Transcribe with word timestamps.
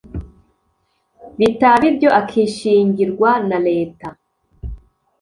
bitaba 1.39 1.83
ibyo 1.91 2.09
akishingirwa 2.19 3.31
na 3.49 3.57
leta. 3.67 4.07